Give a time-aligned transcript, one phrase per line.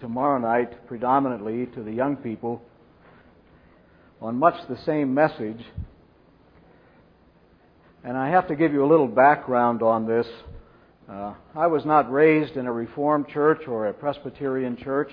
[0.00, 2.62] tomorrow night predominantly to the young people
[4.20, 5.62] on much the same message.
[8.04, 10.26] And I have to give you a little background on this.
[11.10, 15.10] Uh, I was not raised in a Reformed church or a Presbyterian church.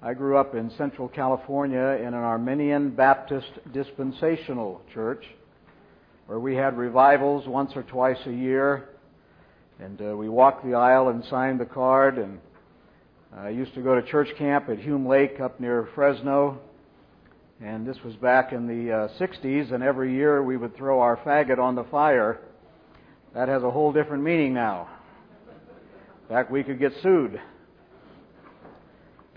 [0.00, 5.24] I grew up in Central California in an Arminian Baptist dispensational church
[6.26, 8.90] where we had revivals once or twice a year.
[9.80, 12.18] And uh, we walked the aisle and signed the card.
[12.18, 12.38] And
[13.36, 16.58] I used to go to church camp at Hume Lake up near Fresno.
[17.62, 21.18] And this was back in the uh, 60s, and every year we would throw our
[21.18, 22.38] faggot on the fire.
[23.34, 24.88] That has a whole different meaning now.
[26.22, 27.38] In fact, we could get sued.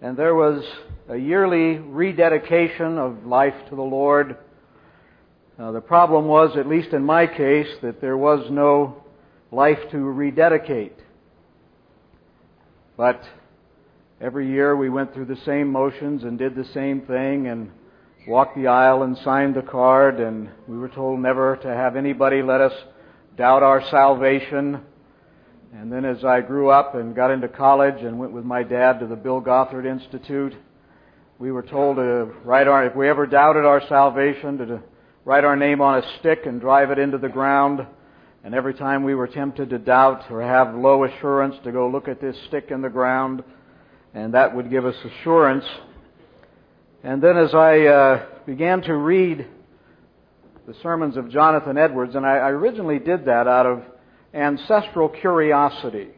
[0.00, 0.64] and there was
[1.10, 4.38] a yearly rededication of life to the Lord.
[5.58, 9.04] Uh, the problem was, at least in my case, that there was no
[9.50, 10.96] life to rededicate.
[13.02, 13.20] But
[14.20, 17.72] every year we went through the same motions and did the same thing and
[18.28, 22.42] walked the aisle and signed the card and we were told never to have anybody
[22.42, 22.72] let us
[23.36, 24.82] doubt our salvation.
[25.74, 29.00] And then as I grew up and got into college and went with my dad
[29.00, 30.54] to the Bill Gothard Institute,
[31.40, 34.80] we were told to write our, if we ever doubted our salvation, to
[35.24, 37.84] write our name on a stick and drive it into the ground.
[38.44, 42.08] And every time we were tempted to doubt or have low assurance, to go look
[42.08, 43.44] at this stick in the ground,
[44.14, 45.64] and that would give us assurance.
[47.04, 49.46] And then as I uh, began to read
[50.66, 53.82] the sermons of Jonathan Edwards, and I, I originally did that out of
[54.34, 56.08] ancestral curiosity.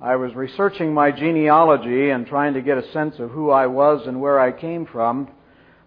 [0.00, 4.06] I was researching my genealogy and trying to get a sense of who I was
[4.06, 5.28] and where I came from.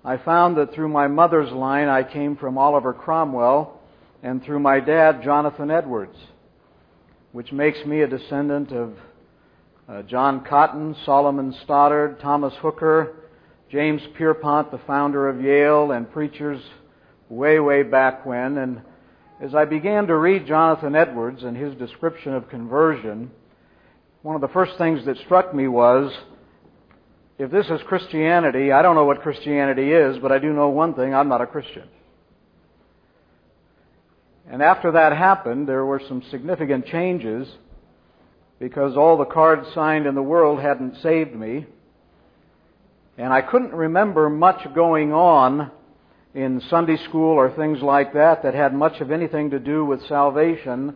[0.03, 3.80] I found that through my mother's line I came from Oliver Cromwell,
[4.23, 6.17] and through my dad, Jonathan Edwards,
[7.31, 8.93] which makes me a descendant of
[9.89, 13.15] uh, John Cotton, Solomon Stoddard, Thomas Hooker,
[13.71, 16.61] James Pierpont, the founder of Yale, and preachers
[17.29, 18.57] way, way back when.
[18.57, 18.81] And
[19.41, 23.31] as I began to read Jonathan Edwards and his description of conversion,
[24.21, 26.11] one of the first things that struck me was
[27.39, 30.93] if this is Christianity, I don't know what Christianity is, but I do know one
[30.93, 31.87] thing I'm not a Christian.
[34.49, 37.47] And after that happened, there were some significant changes
[38.59, 41.65] because all the cards signed in the world hadn't saved me.
[43.17, 45.71] And I couldn't remember much going on
[46.33, 50.05] in Sunday school or things like that that had much of anything to do with
[50.07, 50.95] salvation.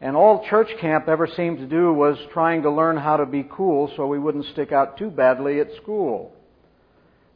[0.00, 3.46] And all church camp ever seemed to do was trying to learn how to be
[3.50, 6.32] cool so we wouldn't stick out too badly at school.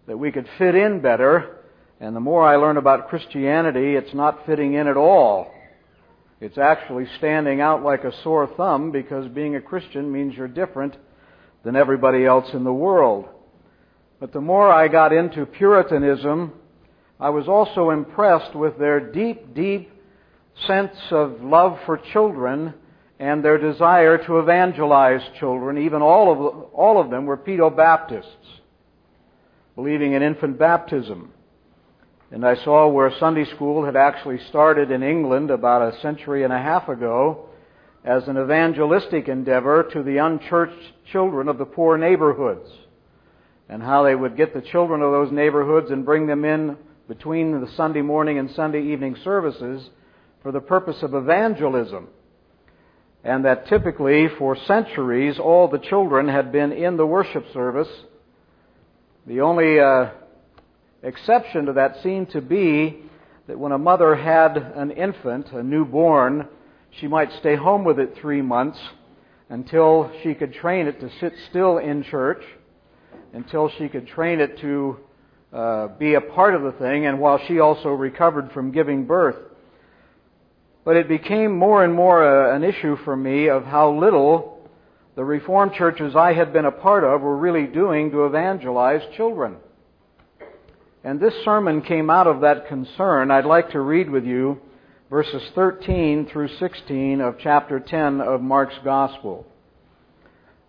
[0.06, 1.57] That we could fit in better.
[2.00, 5.52] And the more I learn about Christianity, it's not fitting in at all.
[6.40, 10.96] It's actually standing out like a sore thumb because being a Christian means you're different
[11.64, 13.28] than everybody else in the world.
[14.20, 16.52] But the more I got into Puritanism,
[17.18, 19.90] I was also impressed with their deep, deep
[20.66, 22.74] sense of love for children
[23.18, 25.78] and their desire to evangelize children.
[25.78, 28.60] Even all of, all of them were pedo Baptists,
[29.74, 31.32] believing in infant baptism.
[32.30, 36.52] And I saw where Sunday school had actually started in England about a century and
[36.52, 37.46] a half ago
[38.04, 42.68] as an evangelistic endeavor to the unchurched children of the poor neighborhoods.
[43.70, 47.60] And how they would get the children of those neighborhoods and bring them in between
[47.60, 49.88] the Sunday morning and Sunday evening services
[50.42, 52.08] for the purpose of evangelism.
[53.24, 57.88] And that typically, for centuries, all the children had been in the worship service.
[59.26, 60.10] The only uh,
[61.02, 63.02] exception to that seemed to be
[63.46, 66.46] that when a mother had an infant, a newborn,
[67.00, 68.78] she might stay home with it three months
[69.48, 72.42] until she could train it to sit still in church,
[73.32, 74.98] until she could train it to
[75.52, 79.36] uh, be a part of the thing, and while she also recovered from giving birth.
[80.84, 84.68] But it became more and more a, uh, an issue for me of how little
[85.16, 89.56] the Reformed churches I had been a part of were really doing to evangelize children.
[91.08, 93.30] And this sermon came out of that concern.
[93.30, 94.60] I'd like to read with you
[95.08, 99.46] verses 13 through 16 of chapter 10 of Mark's Gospel.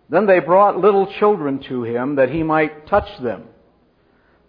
[0.08, 3.48] Then they brought little children to him that he might touch them.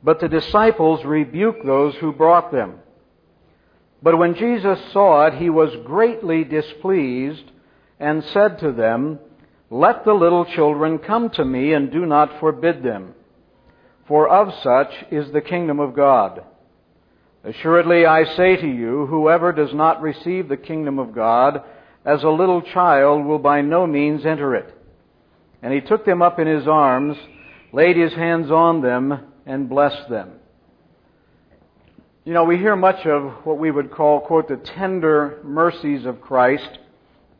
[0.01, 2.75] But the disciples rebuked those who brought them.
[4.01, 7.51] But when Jesus saw it, he was greatly displeased
[7.99, 9.19] and said to them,
[9.69, 13.13] Let the little children come to me and do not forbid them
[14.07, 16.43] for of such is the kingdom of God.
[17.43, 21.63] Assuredly I say to you, whoever does not receive the kingdom of God
[22.05, 24.73] as a little child will by no means enter it.
[25.61, 27.17] And he took them up in his arms,
[27.71, 30.33] laid his hands on them, and blessed them.
[32.23, 36.21] You know, we hear much of what we would call, quote, the tender mercies of
[36.21, 36.79] Christ,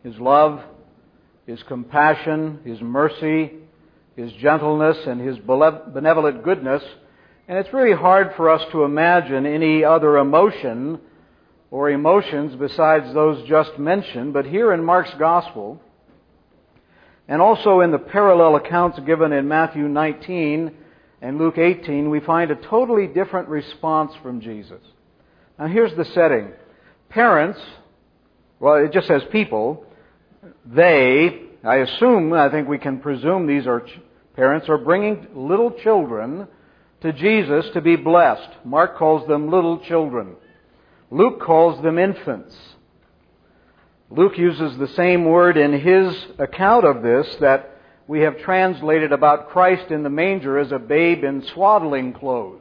[0.04, 0.62] his love,
[1.46, 3.52] his compassion, his mercy,
[4.16, 6.84] his gentleness, and his benevolent goodness.
[7.48, 11.00] And it's really hard for us to imagine any other emotion
[11.70, 14.34] or emotions besides those just mentioned.
[14.34, 15.82] But here in Mark's Gospel,
[17.28, 20.72] and also in the parallel accounts given in Matthew 19
[21.22, 24.82] and Luke 18, we find a totally different response from Jesus.
[25.58, 26.52] Now here's the setting.
[27.10, 27.60] Parents,
[28.60, 29.86] well, it just says people,
[30.66, 33.86] they, I assume, I think we can presume these are
[34.36, 36.48] parents, are bringing little children
[37.02, 38.50] to Jesus to be blessed.
[38.64, 40.36] Mark calls them little children.
[41.12, 42.56] Luke calls them infants.
[44.10, 47.78] Luke uses the same word in his account of this that
[48.08, 52.60] we have translated about Christ in the manger as a babe in swaddling clothes.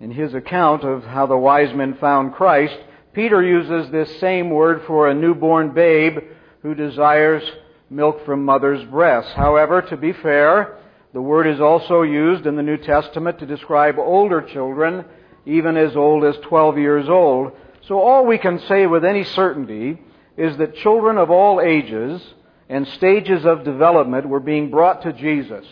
[0.00, 2.76] In his account of how the wise men found Christ,
[3.12, 6.18] Peter uses this same word for a newborn babe
[6.66, 7.44] who desires
[7.90, 9.28] milk from mother's breast.
[9.36, 10.78] However, to be fair,
[11.12, 15.04] the word is also used in the New Testament to describe older children
[15.46, 17.52] even as old as 12 years old.
[17.86, 20.02] So all we can say with any certainty
[20.36, 22.20] is that children of all ages
[22.68, 25.64] and stages of development were being brought to Jesus.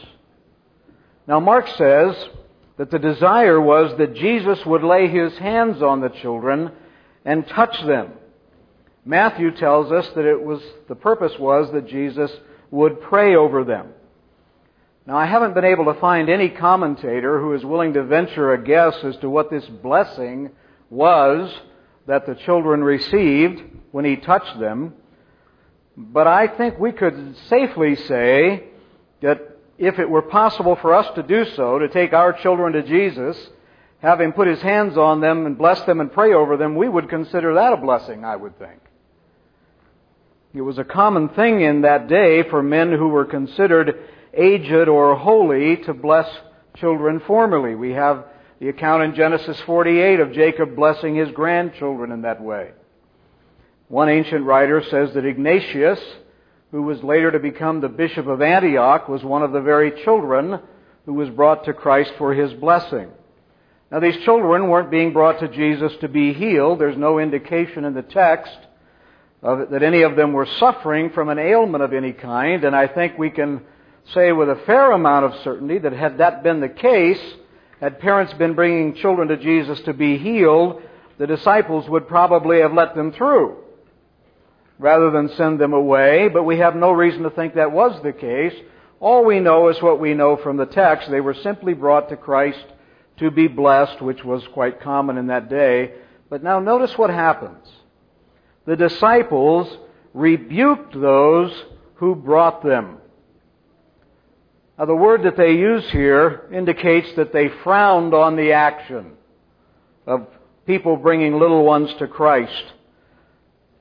[1.26, 2.14] Now Mark says
[2.76, 6.70] that the desire was that Jesus would lay his hands on the children
[7.25, 8.12] and touch them.
[9.05, 12.31] Matthew tells us that it was, the purpose was that Jesus
[12.71, 13.89] would pray over them.
[15.06, 18.65] Now, I haven't been able to find any commentator who is willing to venture a
[18.65, 20.51] guess as to what this blessing
[20.89, 21.55] was
[22.06, 23.62] that the children received
[23.93, 24.95] when he touched them.
[25.97, 28.65] But I think we could safely say
[29.21, 32.83] that if it were possible for us to do so, to take our children to
[32.83, 33.37] Jesus,
[34.01, 36.89] have him put his hands on them and bless them and pray over them, we
[36.89, 38.81] would consider that a blessing, I would think.
[40.55, 43.99] It was a common thing in that day for men who were considered
[44.33, 46.29] aged or holy to bless
[46.77, 47.75] children formerly.
[47.75, 48.25] We have
[48.61, 52.71] the account in Genesis 48 of Jacob blessing his grandchildren in that way.
[53.89, 55.99] One ancient writer says that Ignatius,
[56.71, 60.61] who was later to become the bishop of Antioch, was one of the very children
[61.05, 63.09] who was brought to Christ for his blessing.
[63.91, 66.79] Now, these children weren't being brought to Jesus to be healed.
[66.79, 68.56] There's no indication in the text
[69.44, 72.88] of, that any of them were suffering from an ailment of any kind, and I
[72.88, 73.61] think we can
[74.14, 77.20] say with a fair amount of certainty that had that been the case,
[77.79, 80.82] had parents been bringing children to Jesus to be healed,
[81.19, 83.58] the disciples would probably have let them through
[84.79, 88.12] rather than send them away, but we have no reason to think that was the
[88.12, 88.55] case.
[88.99, 91.11] All we know is what we know from the text.
[91.11, 92.64] They were simply brought to Christ
[93.19, 95.93] to be blessed, which was quite common in that day.
[96.29, 97.69] But now notice what happens.
[98.66, 99.76] The disciples
[100.12, 101.52] rebuked those
[101.96, 102.99] who brought them.
[104.78, 109.12] Now, the word that they use here indicates that they frowned on the action
[110.06, 110.26] of
[110.66, 112.64] people bringing little ones to Christ.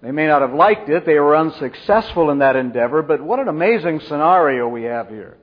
[0.01, 1.05] They may not have liked it.
[1.05, 5.37] They were unsuccessful in that endeavor, but what an amazing scenario we have here.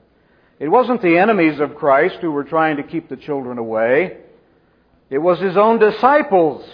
[0.58, 4.18] It wasn't the enemies of Christ who were trying to keep the children away.
[5.08, 6.68] It was his own disciples.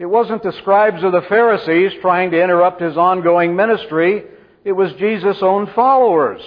[0.00, 4.24] It wasn't the scribes or the Pharisees trying to interrupt his ongoing ministry.
[4.64, 6.40] It was Jesus' own followers.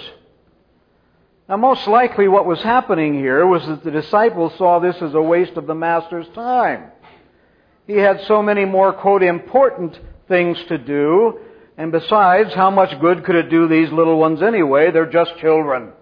[1.48, 5.22] Now, most likely what was happening here was that the disciples saw this as a
[5.22, 6.90] waste of the Master's time.
[7.86, 11.38] He had so many more, quote, important things to do,
[11.78, 14.90] and besides, how much good could it do these little ones anyway?
[14.90, 15.92] They're just children.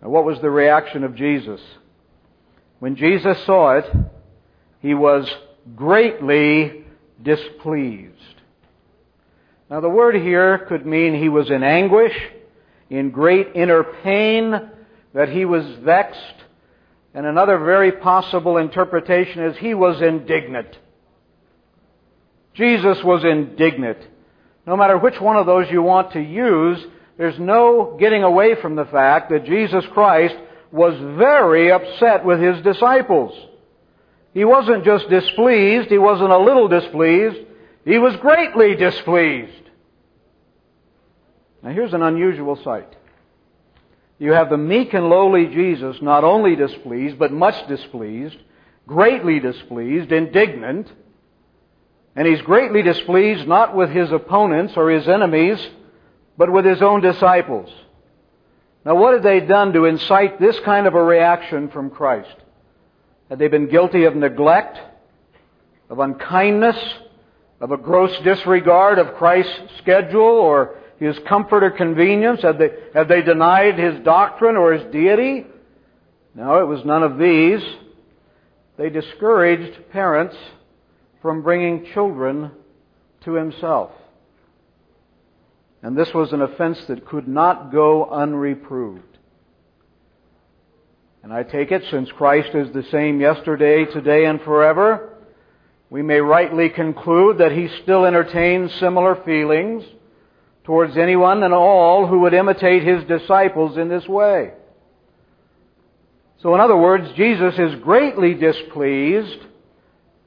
[0.00, 1.60] Now, what was the reaction of Jesus?
[2.78, 3.84] When Jesus saw it,
[4.80, 5.28] he was
[5.74, 6.84] greatly
[7.22, 8.12] displeased.
[9.70, 12.14] Now, the word here could mean he was in anguish
[12.90, 14.70] in great inner pain,
[15.14, 16.20] that he was vexed.
[17.14, 20.68] And another very possible interpretation is he was indignant.
[22.54, 23.98] Jesus was indignant.
[24.66, 26.84] No matter which one of those you want to use,
[27.16, 30.36] there's no getting away from the fact that Jesus Christ
[30.70, 33.32] was very upset with his disciples.
[34.36, 37.38] He wasn't just displeased, he wasn't a little displeased,
[37.86, 39.70] he was greatly displeased.
[41.62, 42.96] Now here's an unusual sight.
[44.18, 48.36] You have the meek and lowly Jesus not only displeased, but much displeased,
[48.86, 50.92] greatly displeased, indignant,
[52.14, 55.66] And he's greatly displeased not with his opponents or his enemies,
[56.36, 57.72] but with his own disciples.
[58.84, 62.36] Now, what had they done to incite this kind of a reaction from Christ?
[63.28, 64.78] Had they been guilty of neglect,
[65.90, 66.76] of unkindness,
[67.60, 72.42] of a gross disregard of Christ's schedule or his comfort or convenience?
[72.42, 75.46] Had they, had they denied his doctrine or his deity?
[76.34, 77.60] No, it was none of these.
[78.76, 80.36] They discouraged parents
[81.22, 82.50] from bringing children
[83.24, 83.90] to himself.
[85.82, 89.15] And this was an offense that could not go unreproved.
[91.26, 95.12] And I take it, since Christ is the same yesterday, today, and forever,
[95.90, 99.82] we may rightly conclude that he still entertains similar feelings
[100.62, 104.52] towards anyone and all who would imitate his disciples in this way.
[106.42, 109.40] So, in other words, Jesus is greatly displeased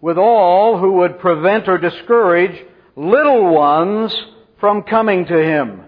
[0.02, 2.62] with all who would prevent or discourage
[2.98, 4.14] little ones
[4.60, 5.86] from coming to him.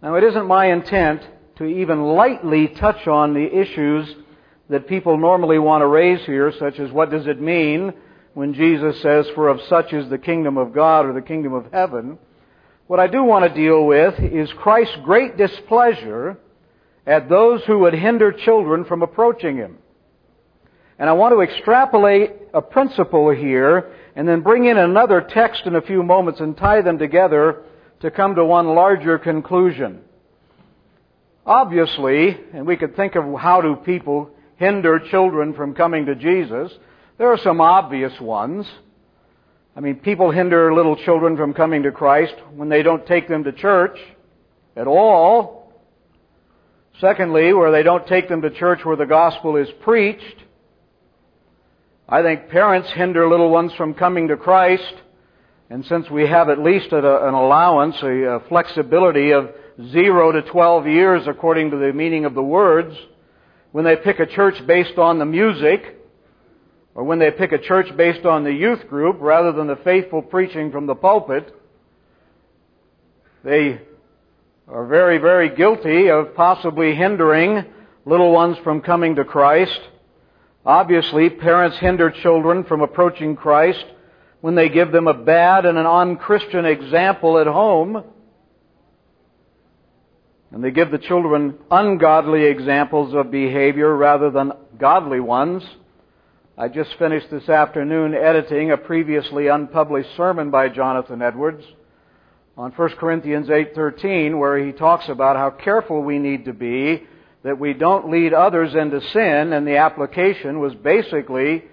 [0.00, 1.26] Now, it isn't my intent
[1.58, 4.14] to even lightly touch on the issues
[4.70, 7.92] that people normally want to raise here, such as what does it mean
[8.34, 11.72] when Jesus says, For of such is the kingdom of God or the kingdom of
[11.72, 12.18] heaven.
[12.86, 16.38] What I do want to deal with is Christ's great displeasure
[17.06, 19.78] at those who would hinder children from approaching Him.
[20.98, 25.74] And I want to extrapolate a principle here and then bring in another text in
[25.74, 27.62] a few moments and tie them together
[28.00, 30.02] to come to one larger conclusion.
[31.48, 36.70] Obviously, and we could think of how do people hinder children from coming to Jesus,
[37.16, 38.70] there are some obvious ones.
[39.74, 43.44] I mean, people hinder little children from coming to Christ when they don't take them
[43.44, 43.98] to church
[44.76, 45.72] at all.
[47.00, 50.44] Secondly, where they don't take them to church where the gospel is preached.
[52.06, 54.94] I think parents hinder little ones from coming to Christ,
[55.70, 59.48] and since we have at least an allowance, a, flexibility of
[59.80, 62.96] 0 to 12 years according to the meaning of the words,
[63.72, 65.96] when they pick a church based on the music,
[66.94, 70.20] or when they pick a church based on the youth group rather than the faithful
[70.20, 71.54] preaching from the pulpit,
[73.44, 73.80] they
[74.66, 77.64] are very, very guilty of possibly hindering
[78.04, 79.80] little ones from coming to Christ.
[80.66, 83.84] Obviously, parents hinder children from approaching Christ
[84.40, 88.04] when they give them a bad and an unchristian example at home.
[90.50, 95.62] And they give the children ungodly examples of behavior rather than godly ones.
[96.56, 101.64] I just finished this afternoon editing a previously unpublished sermon by Jonathan Edwards
[102.56, 107.06] on 1 Corinthians 8:13 where he talks about how careful we need to be
[107.44, 111.64] that we don't lead others into sin, and the application was basically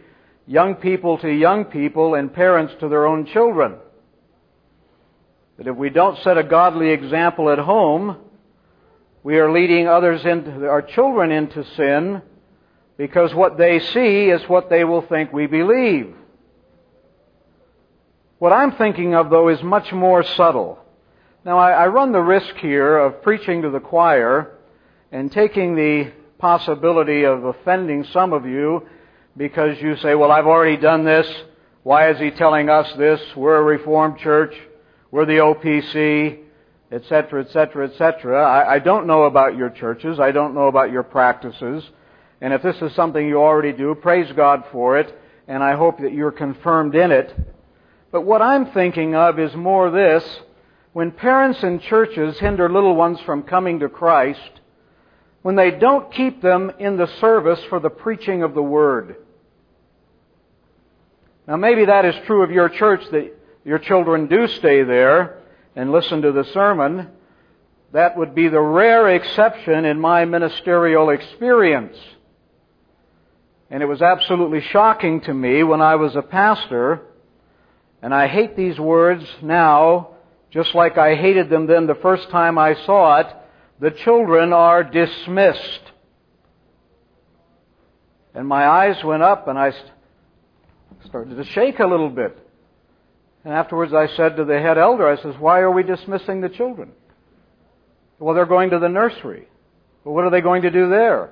[0.46, 3.75] young people to young people and parents to their own children.
[5.58, 8.17] That if we don't set a godly example at home,
[9.25, 12.22] we are leading others into, our children into sin
[12.96, 16.13] because what they see is what they will think we believe.
[18.38, 20.77] What I'm thinking of, though, is much more subtle.
[21.44, 24.60] Now, I, I run the risk here of preaching to the choir
[25.12, 28.88] and taking the possibility of offending some of you
[29.36, 31.25] because you say, well, I've already done this.
[31.82, 33.20] Why is he telling us this?
[33.36, 34.53] We're a Reformed church.
[35.10, 36.44] We're the OPC,
[36.92, 38.65] etc., etc., etc.
[38.68, 40.20] I don't know about your churches.
[40.20, 41.84] I don't know about your practices.
[42.42, 45.18] And if this is something you already do, praise God for it.
[45.48, 47.34] And I hope that you're confirmed in it.
[48.12, 50.24] But what I'm thinking of is more this.
[50.94, 54.62] When parents in churches hinder little ones from coming to Christ,
[55.42, 59.18] when they don't keep them in the service for the preaching of the Word.
[61.48, 65.42] Now, maybe that is true of your church that your children do stay there
[65.75, 67.10] and listen to the sermon.
[67.91, 71.98] That would be the rare exception in my ministerial experience.
[73.70, 77.01] And it was absolutely shocking to me when I was a pastor,
[78.01, 80.10] and I hate these words now,
[80.51, 83.27] just like I hated them then the first time I saw it,
[83.79, 85.82] the children are dismissed.
[88.34, 89.74] And my eyes went up and I
[91.05, 92.38] started to shake a little bit.
[93.45, 96.49] And afterwards I said to the head elder, I says, why are we dismissing the
[96.49, 96.91] children?
[98.17, 99.47] Well, they're going to the nursery.
[100.03, 101.29] Well, what are they going to do there?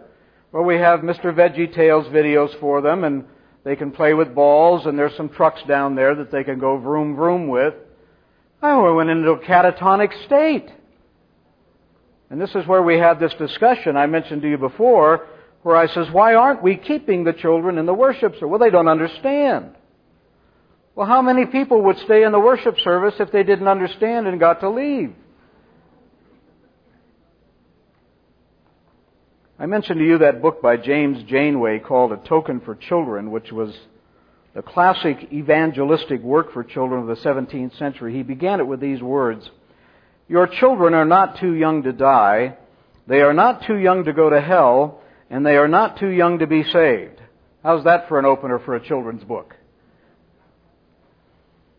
[0.51, 1.33] Well, we have Mr.
[1.33, 3.25] Veggie Tales videos for them and
[3.63, 6.77] they can play with balls and there's some trucks down there that they can go
[6.77, 7.73] vroom vroom with.
[8.61, 10.69] I went into a catatonic state.
[12.29, 15.27] And this is where we had this discussion I mentioned to you before,
[15.63, 18.47] where I says, why aren't we keeping the children in the worship service?
[18.47, 19.75] Well, they don't understand.
[20.95, 24.39] Well, how many people would stay in the worship service if they didn't understand and
[24.39, 25.13] got to leave?
[29.57, 33.51] I mentioned to you that book by James Janeway called A Token for Children, which
[33.51, 33.75] was
[34.53, 38.13] the classic evangelistic work for children of the 17th century.
[38.13, 39.49] He began it with these words
[40.27, 42.57] Your children are not too young to die,
[43.07, 46.39] they are not too young to go to hell, and they are not too young
[46.39, 47.19] to be saved.
[47.63, 49.55] How's that for an opener for a children's book?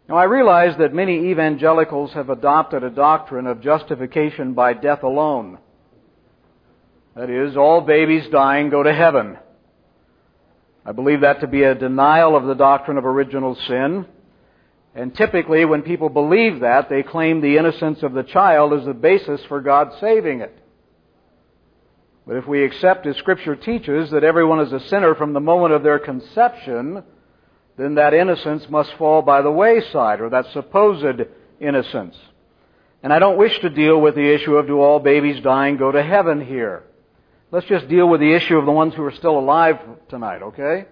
[0.09, 5.59] Now, I realize that many evangelicals have adopted a doctrine of justification by death alone.
[7.17, 9.39] That is, all babies dying go to heaven.
[10.85, 14.05] I believe that to be a denial of the doctrine of original sin.
[14.95, 18.93] And typically, when people believe that, they claim the innocence of the child as the
[18.93, 20.57] basis for God saving it.
[22.27, 25.73] But if we accept, as Scripture teaches, that everyone is a sinner from the moment
[25.73, 27.03] of their conception,
[27.77, 31.21] then that innocence must fall by the wayside, or that supposed
[31.61, 32.17] innocence.
[33.03, 35.93] And I don't wish to deal with the issue of do all babies dying go
[35.93, 36.85] to heaven here.
[37.51, 39.79] Let's just deal with the issue of the ones who are still alive
[40.09, 40.87] tonight, okay?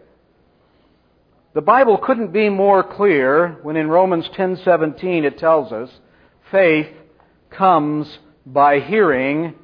[1.54, 5.90] The Bible couldn't be more clear when in Romans 10:17 it tells us
[6.50, 6.88] faith
[7.50, 9.54] comes by hearing.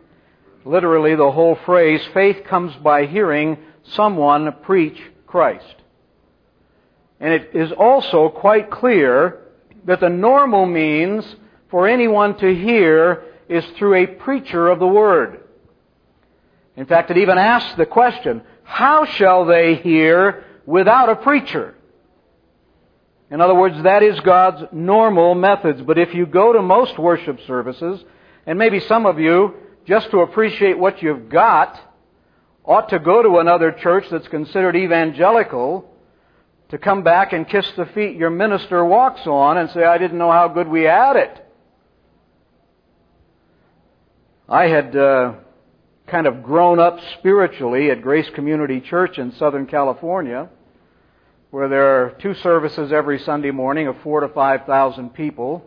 [0.64, 5.76] Literally the whole phrase faith comes by hearing someone preach Christ.
[7.20, 9.40] And it is also quite clear
[9.84, 11.24] that the normal means
[11.70, 15.40] for anyone to hear is through a preacher of the Word.
[16.76, 21.74] In fact, it even asks the question, how shall they hear without a preacher?
[23.30, 25.82] In other words, that is God's normal methods.
[25.82, 28.02] But if you go to most worship services,
[28.46, 29.54] and maybe some of you,
[29.86, 31.78] just to appreciate what you've got,
[32.64, 35.90] ought to go to another church that's considered evangelical,
[36.70, 40.18] to come back and kiss the feet your minister walks on and say, I didn't
[40.18, 41.44] know how good we had it.
[44.48, 45.34] I had uh,
[46.06, 50.48] kind of grown up spiritually at Grace Community Church in Southern California,
[51.50, 55.64] where there are two services every Sunday morning of four to five thousand people.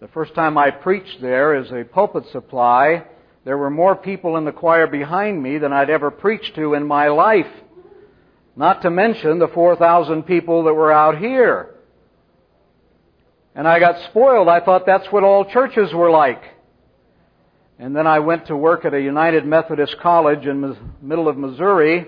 [0.00, 3.04] The first time I preached there as a pulpit supply,
[3.44, 6.86] there were more people in the choir behind me than I'd ever preached to in
[6.86, 7.46] my life.
[8.56, 11.74] Not to mention the 4,000 people that were out here.
[13.54, 14.48] And I got spoiled.
[14.48, 16.42] I thought that's what all churches were like.
[17.78, 21.36] And then I went to work at a United Methodist College in the middle of
[21.36, 22.06] Missouri.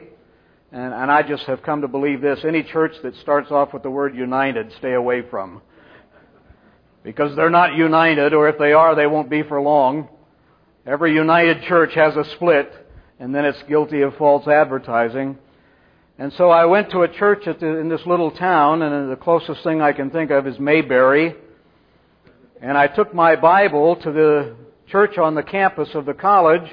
[0.70, 2.40] And, and I just have come to believe this.
[2.44, 5.62] Any church that starts off with the word united, stay away from.
[7.02, 10.09] Because they're not united, or if they are, they won't be for long.
[10.85, 12.72] Every united church has a split,
[13.18, 15.38] and then it's guilty of false advertising.
[16.18, 19.62] And so I went to a church the, in this little town, and the closest
[19.62, 21.35] thing I can think of is Mayberry.
[22.62, 26.70] And I took my Bible to the church on the campus of the college,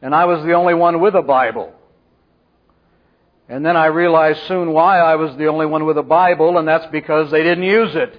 [0.00, 1.74] and I was the only one with a Bible.
[3.46, 6.66] And then I realized soon why I was the only one with a Bible, and
[6.66, 8.18] that's because they didn't use it.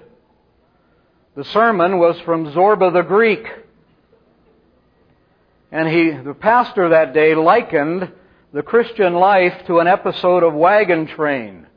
[1.36, 3.48] The sermon was from Zorba the Greek.
[5.72, 8.12] And he, the pastor that day likened
[8.52, 11.68] the Christian life to an episode of Wagon Train.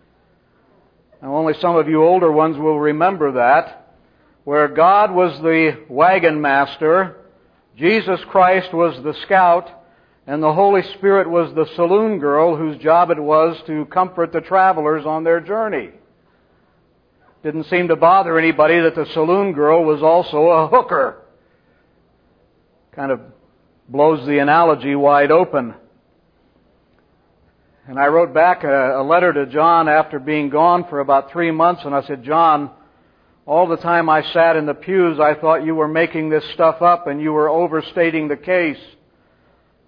[1.20, 3.94] Now only some of you older ones will remember that,
[4.44, 7.22] where God was the wagon master
[7.76, 9.70] Jesus Christ was the scout,
[10.26, 14.40] and the Holy Spirit was the saloon girl whose job it was to comfort the
[14.40, 15.90] travelers on their journey.
[17.42, 21.22] Didn't seem to bother anybody that the saloon girl was also a hooker.
[22.92, 23.20] Kind of
[23.88, 25.74] blows the analogy wide open.
[27.86, 31.50] And I wrote back a, a letter to John after being gone for about three
[31.50, 32.70] months, and I said, John,
[33.44, 36.80] all the time I sat in the pews, I thought you were making this stuff
[36.80, 38.78] up and you were overstating the case.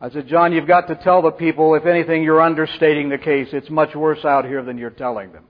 [0.01, 3.49] I said, John, you've got to tell the people, if anything, you're understating the case.
[3.53, 5.45] It's much worse out here than you're telling them.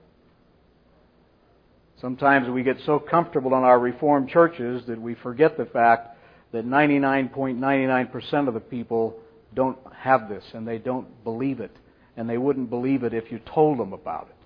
[1.99, 6.15] Sometimes we get so comfortable in our Reformed churches that we forget the fact
[6.51, 9.19] that 99.99% of the people
[9.55, 11.75] don't have this and they don't believe it.
[12.17, 14.45] And they wouldn't believe it if you told them about it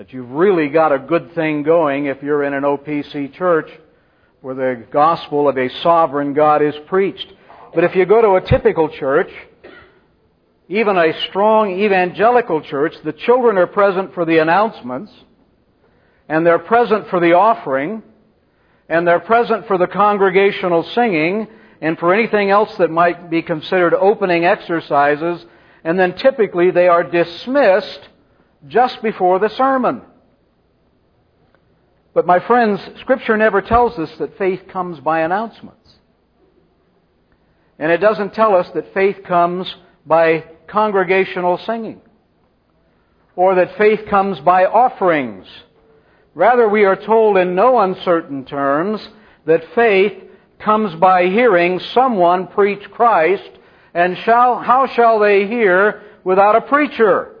[0.00, 3.70] that you've really got a good thing going if you're in an OPC church
[4.40, 7.30] where the gospel of a sovereign God is preached.
[7.74, 9.28] But if you go to a typical church,
[10.70, 15.12] even a strong evangelical church, the children are present for the announcements,
[16.30, 18.02] and they're present for the offering,
[18.88, 21.46] and they're present for the congregational singing,
[21.82, 25.44] and for anything else that might be considered opening exercises,
[25.84, 28.08] and then typically they are dismissed
[28.68, 30.02] just before the sermon.
[32.12, 35.76] But my friends, Scripture never tells us that faith comes by announcements.
[37.78, 42.00] And it doesn't tell us that faith comes by congregational singing.
[43.36, 45.46] Or that faith comes by offerings.
[46.34, 49.08] Rather, we are told in no uncertain terms
[49.46, 50.12] that faith
[50.58, 53.50] comes by hearing someone preach Christ,
[53.94, 57.36] and shall, how shall they hear without a preacher?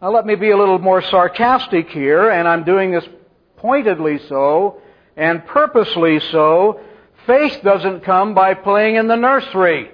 [0.00, 3.08] Now let me be a little more sarcastic here, and I'm doing this
[3.56, 4.80] pointedly so
[5.16, 6.80] and purposely so.
[7.26, 9.90] Faith doesn't come by playing in the nursery.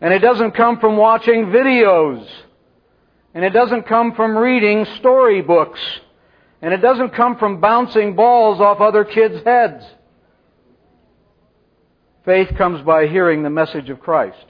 [0.00, 2.28] And it doesn't come from watching videos.
[3.34, 5.80] And it doesn't come from reading storybooks.
[6.60, 9.84] And it doesn't come from bouncing balls off other kids' heads.
[12.28, 14.44] Faith comes by hearing the message of Christ.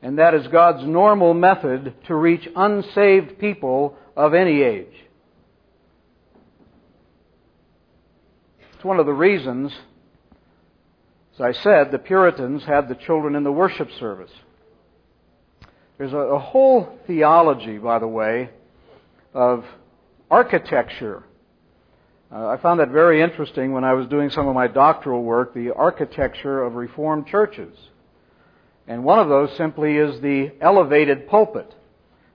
[0.00, 4.94] And that is God's normal method to reach unsaved people of any age.
[8.76, 9.72] It's one of the reasons,
[11.34, 14.30] as I said, the Puritans had the children in the worship service.
[15.98, 18.50] There's a, whole theology, by the way,
[19.34, 19.64] of
[20.30, 21.24] architecture.
[22.30, 25.54] Uh, I found that very interesting when I was doing some of my doctoral work,
[25.54, 27.74] the architecture of Reformed churches.
[28.86, 31.74] And one of those simply is the elevated pulpit.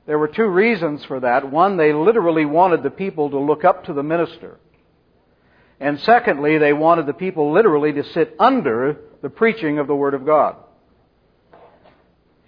[0.07, 1.49] There were two reasons for that.
[1.51, 4.59] One, they literally wanted the people to look up to the minister.
[5.79, 10.15] And secondly, they wanted the people literally to sit under the preaching of the Word
[10.15, 10.55] of God.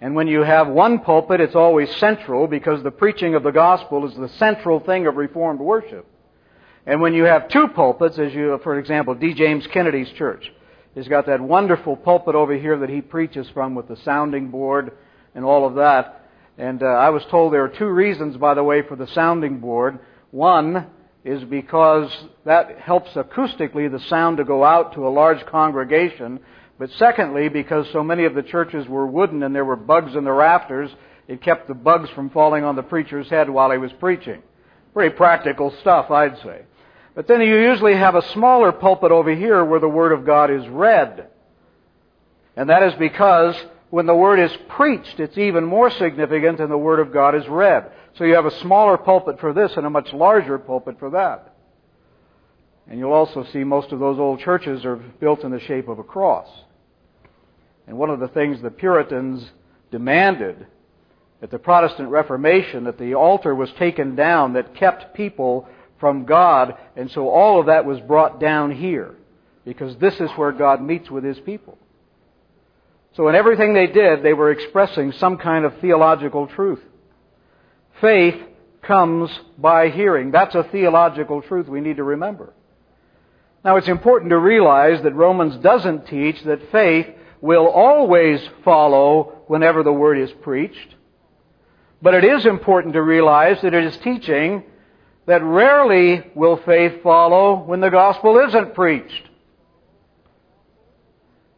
[0.00, 4.06] And when you have one pulpit, it's always central because the preaching of the gospel
[4.06, 6.06] is the central thing of Reformed worship.
[6.86, 9.34] And when you have two pulpits, as you, for example, D.
[9.34, 10.52] James Kennedy's church,
[10.96, 14.92] He's got that wonderful pulpit over here that he preaches from with the sounding board
[15.34, 16.26] and all of that.
[16.56, 19.58] And uh, I was told there are two reasons, by the way, for the sounding
[19.60, 19.98] board.
[20.30, 20.86] One
[21.22, 22.10] is because
[22.46, 26.40] that helps acoustically the sound to go out to a large congregation.
[26.78, 30.24] But secondly, because so many of the churches were wooden and there were bugs in
[30.24, 30.90] the rafters,
[31.28, 34.42] it kept the bugs from falling on the preacher's head while he was preaching.
[34.94, 36.62] Pretty practical stuff, I'd say.
[37.16, 40.50] But then you usually have a smaller pulpit over here where the Word of God
[40.50, 41.28] is read.
[42.54, 43.56] And that is because
[43.88, 47.48] when the Word is preached, it's even more significant than the Word of God is
[47.48, 47.90] read.
[48.18, 51.54] So you have a smaller pulpit for this and a much larger pulpit for that.
[52.86, 55.98] And you'll also see most of those old churches are built in the shape of
[55.98, 56.48] a cross.
[57.86, 59.50] And one of the things the Puritans
[59.90, 60.66] demanded
[61.40, 65.66] at the Protestant Reformation that the altar was taken down that kept people
[65.98, 69.14] from God, and so all of that was brought down here,
[69.64, 71.78] because this is where God meets with His people.
[73.16, 76.82] So in everything they did, they were expressing some kind of theological truth.
[78.00, 78.36] Faith
[78.82, 80.30] comes by hearing.
[80.30, 82.52] That's a theological truth we need to remember.
[83.64, 87.06] Now it's important to realize that Romans doesn't teach that faith
[87.40, 90.94] will always follow whenever the word is preached.
[92.02, 94.62] But it is important to realize that it is teaching
[95.26, 99.28] that rarely will faith follow when the gospel isn't preached.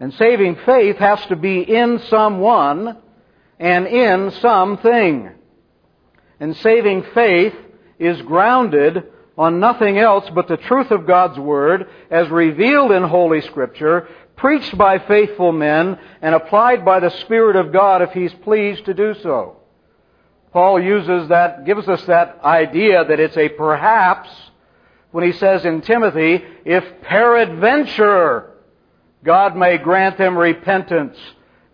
[0.00, 2.96] And saving faith has to be in someone
[3.58, 5.30] and in something.
[6.40, 7.54] And saving faith
[7.98, 9.04] is grounded
[9.36, 14.78] on nothing else but the truth of God's Word as revealed in Holy Scripture, preached
[14.78, 19.14] by faithful men, and applied by the Spirit of God if He's pleased to do
[19.22, 19.57] so.
[20.52, 24.30] Paul uses that, gives us that idea that it's a perhaps
[25.10, 28.54] when he says in Timothy, if peradventure
[29.24, 31.18] God may grant them repentance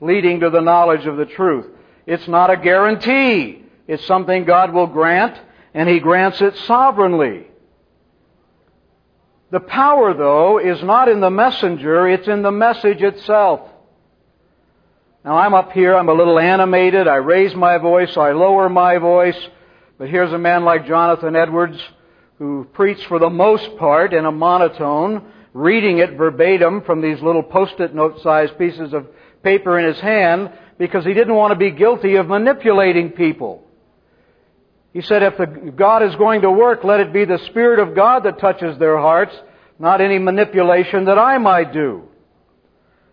[0.01, 1.67] leading to the knowledge of the truth.
[2.07, 3.65] It's not a guarantee.
[3.87, 5.39] It's something God will grant,
[5.73, 7.47] and He grants it sovereignly.
[9.51, 13.61] The power, though, is not in the messenger, it's in the message itself.
[15.25, 18.99] Now I'm up here, I'm a little animated, I raise my voice, I lower my
[18.99, 19.39] voice,
[19.97, 21.81] but here's a man like Jonathan Edwards
[22.39, 27.43] who preached for the most part in a monotone, reading it verbatim from these little
[27.43, 29.07] post-it note sized pieces of
[29.43, 33.65] paper in his hand because he didn't want to be guilty of manipulating people.
[34.93, 37.97] He said, if the, God is going to work, let it be the Spirit of
[37.97, 39.35] God that touches their hearts,
[39.79, 42.09] not any manipulation that I might do.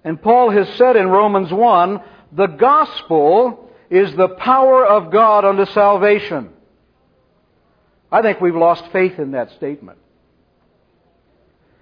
[0.04, 5.66] And Paul has said in Romans 1, the gospel is the power of God unto
[5.74, 6.50] salvation.
[8.12, 10.00] I think we've lost faith in that statement.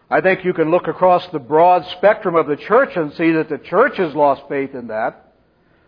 [0.09, 3.47] I think you can look across the broad spectrum of the church and see that
[3.47, 5.33] the church has lost faith in that.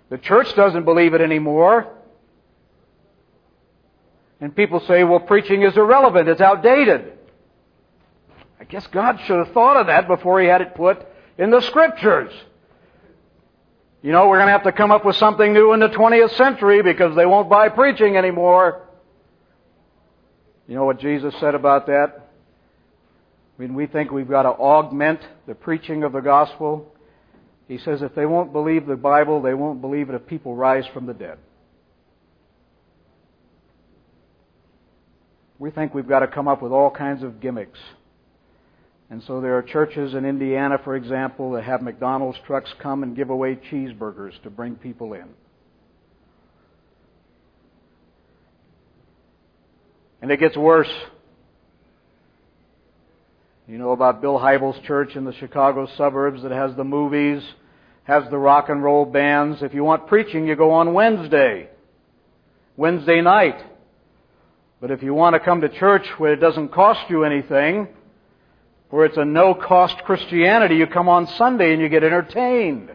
[0.10, 1.88] The church doesn't believe it anymore.
[4.40, 7.14] And people say, well, preaching is irrelevant, it's outdated.
[8.60, 11.06] I guess God should have thought of that before He had it put
[11.42, 12.32] in the Scriptures.
[14.04, 16.38] You know, we're going to have to come up with something new in the 20th
[16.38, 18.84] century because they won't buy preaching anymore.
[20.68, 22.30] You know what Jesus said about that?
[23.58, 26.94] I mean, we think we've got to augment the preaching of the gospel.
[27.68, 30.86] He says if they won't believe the Bible, they won't believe it if people rise
[30.94, 31.40] from the dead.
[35.58, 37.80] We think we've got to come up with all kinds of gimmicks.
[39.12, 43.14] And so there are churches in Indiana, for example, that have McDonald's trucks come and
[43.14, 45.26] give away cheeseburgers to bring people in.
[50.22, 50.92] And it gets worse.
[53.68, 57.44] You know about Bill Hybels' church in the Chicago suburbs that has the movies,
[58.04, 59.62] has the rock and roll bands.
[59.62, 61.68] If you want preaching, you go on Wednesday,
[62.78, 63.62] Wednesday night.
[64.80, 67.90] But if you want to come to church where it doesn't cost you anything,
[68.92, 72.92] where it's a no cost Christianity, you come on Sunday and you get entertained.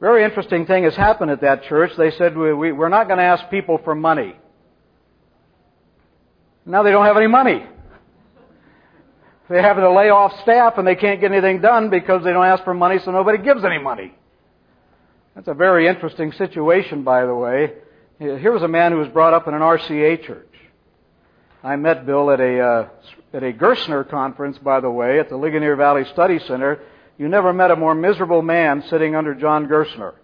[0.00, 1.92] Very interesting thing has happened at that church.
[1.96, 4.34] They said, we, are not going to ask people for money.
[6.64, 7.64] Now they don't have any money.
[9.50, 12.44] They have to lay off staff and they can't get anything done because they don't
[12.44, 14.14] ask for money, so nobody gives any money.
[15.34, 17.74] That's a very interesting situation, by the way.
[18.18, 20.46] Here was a man who was brought up in an RCA church.
[21.62, 22.88] I met Bill at a uh,
[23.32, 26.80] at a Gerstner conference, by the way, at the Ligonier Valley Study Center.
[27.18, 30.14] You never met a more miserable man sitting under John Gerstner.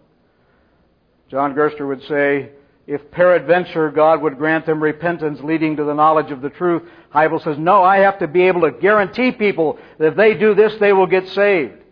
[1.31, 2.51] John Gerstner would say,
[2.87, 6.83] if peradventure God would grant them repentance leading to the knowledge of the truth,
[7.15, 10.55] Hybel says, no, I have to be able to guarantee people that if they do
[10.55, 11.83] this, they will get saved.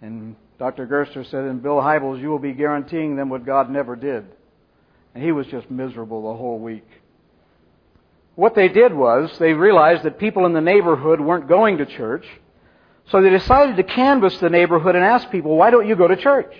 [0.00, 0.86] And Dr.
[0.86, 4.24] Gerstner said, in Bill Hybels, you will be guaranteeing them what God never did.
[5.14, 6.86] And he was just miserable the whole week.
[8.38, 12.24] What they did was, they realized that people in the neighborhood weren't going to church,
[13.10, 16.14] so they decided to canvass the neighborhood and ask people, why don't you go to
[16.14, 16.54] church?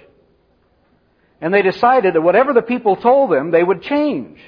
[1.41, 4.41] And they decided that whatever the people told them, they would change.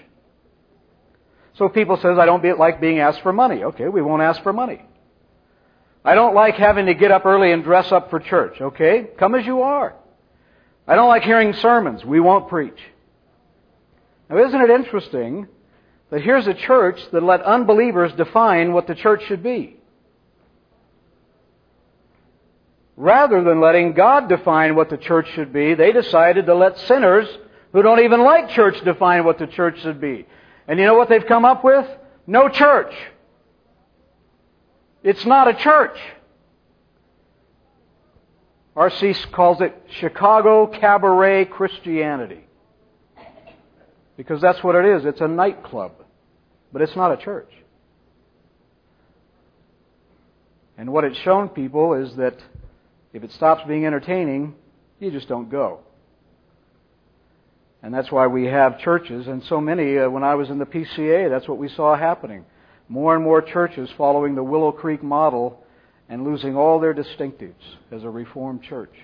[1.54, 3.62] So people says, I don't like being asked for money.
[3.62, 4.84] Okay, we won't ask for money.
[6.04, 8.60] I don't like having to get up early and dress up for church.
[8.60, 9.94] Okay, come as you are.
[10.84, 12.04] I don't like hearing sermons.
[12.04, 12.80] We won't preach.
[14.28, 15.46] Now isn't it interesting
[16.10, 19.80] that here's a church that let unbelievers define what the church should be?
[23.00, 27.26] rather than letting God define what the church should be, they decided to let sinners
[27.72, 30.26] who don't even like church define what the church should be.
[30.68, 31.86] And you know what they've come up with?
[32.26, 32.92] No church.
[35.02, 35.98] It's not a church.
[38.76, 39.14] R.C.
[39.32, 42.44] calls it Chicago Cabaret Christianity.
[44.18, 45.06] Because that's what it is.
[45.06, 45.92] It's a nightclub.
[46.72, 47.50] But it's not a church.
[50.78, 52.36] And what it's shown people is that
[53.12, 54.54] if it stops being entertaining,
[54.98, 55.80] you just don't go.
[57.82, 60.66] And that's why we have churches, and so many, uh, when I was in the
[60.66, 62.44] PCA, that's what we saw happening.
[62.88, 65.64] More and more churches following the Willow Creek model
[66.08, 67.54] and losing all their distinctives
[67.90, 68.94] as a Reformed church.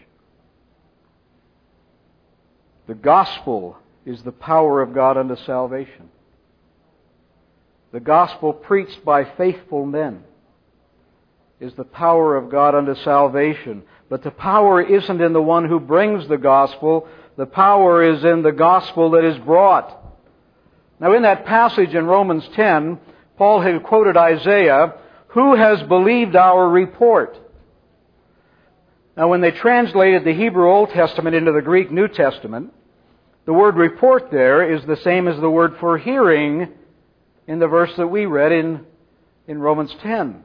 [2.87, 6.11] The gospel is the power of God unto salvation.
[7.93, 10.25] The gospel preached by faithful men
[11.61, 13.83] is the power of God unto salvation.
[14.09, 17.09] But the power isn't in the one who brings the gospel.
[17.37, 19.97] The power is in the gospel that is brought.
[21.01, 22.99] Now in that passage in Romans 10,
[23.37, 24.95] Paul had quoted Isaiah,
[25.29, 27.39] who has believed our report?
[29.17, 32.73] Now when they translated the Hebrew Old Testament into the Greek New Testament,
[33.45, 36.69] the word report there is the same as the word for hearing
[37.47, 38.85] in the verse that we read in,
[39.47, 40.43] in Romans 10.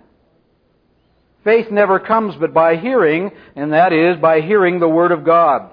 [1.44, 5.72] Faith never comes but by hearing, and that is by hearing the Word of God.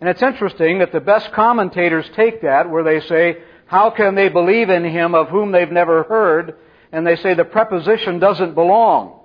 [0.00, 4.28] And it's interesting that the best commentators take that where they say, how can they
[4.28, 6.56] believe in Him of whom they've never heard?
[6.92, 9.20] And they say the preposition doesn't belong.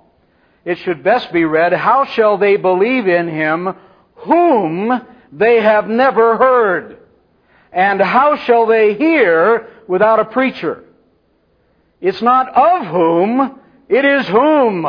[0.64, 3.74] It should best be read, how shall they believe in Him
[4.14, 6.98] whom they have never heard?
[7.72, 10.82] And how shall they hear without a preacher?
[12.00, 14.86] It's not of whom, it is whom?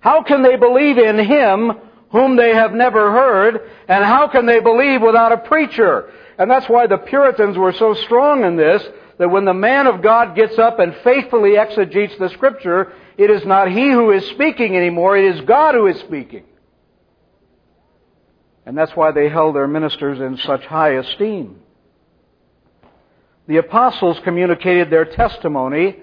[0.00, 1.72] How can they believe in Him
[2.10, 3.70] whom they have never heard?
[3.88, 6.12] And how can they believe without a preacher?
[6.38, 10.02] And that's why the Puritans were so strong in this, that when the man of
[10.02, 14.76] God gets up and faithfully exegetes the Scripture, it is not he who is speaking
[14.76, 16.44] anymore, it is God who is speaking.
[18.66, 21.62] And that's why they held their ministers in such high esteem.
[23.48, 25.96] The apostles communicated their testimony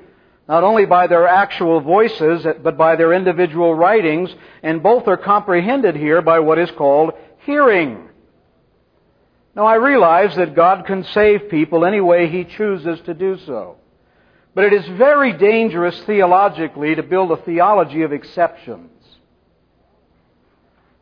[0.47, 5.95] not only by their actual voices, but by their individual writings, and both are comprehended
[5.95, 7.13] here by what is called
[7.45, 8.09] hearing.
[9.55, 13.77] Now I realize that God can save people any way He chooses to do so.
[14.53, 18.91] But it is very dangerous theologically to build a theology of exceptions.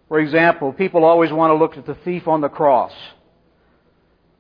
[0.08, 2.94] For example, people always want to look at the thief on the cross.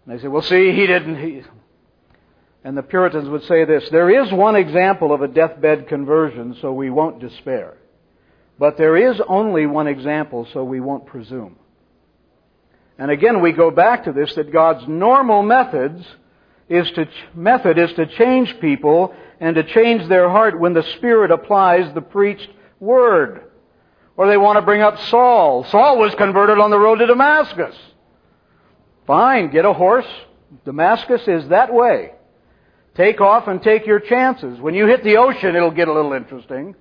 [0.05, 1.15] And they say, well, see, he didn't.
[1.17, 1.43] He...
[2.63, 6.71] And the Puritans would say this there is one example of a deathbed conversion, so
[6.71, 7.77] we won't despair.
[8.57, 11.57] But there is only one example, so we won't presume.
[12.97, 16.05] And again, we go back to this that God's normal methods
[16.69, 21.31] is to, method is to change people and to change their heart when the Spirit
[21.31, 22.49] applies the preached
[22.79, 23.41] word.
[24.15, 25.65] Or they want to bring up Saul.
[25.65, 27.75] Saul was converted on the road to Damascus.
[29.07, 30.07] Fine, get a horse.
[30.63, 32.13] Damascus is that way.
[32.95, 34.59] Take off and take your chances.
[34.59, 36.75] When you hit the ocean, it'll get a little interesting.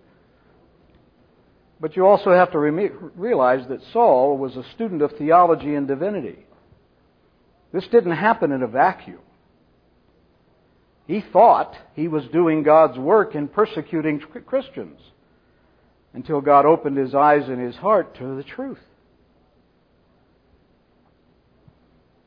[1.81, 6.39] But you also have to realize that Saul was a student of theology and divinity.
[7.73, 9.19] This didn't happen in a vacuum.
[11.07, 15.01] He thought he was doing God's work in persecuting Christians
[16.15, 18.79] until God opened his eyes and his heart to the truth.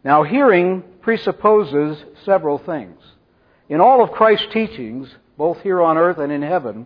[0.03, 2.99] Now, hearing presupposes several things.
[3.69, 6.85] In all of Christ's teachings, both here on earth and in heaven,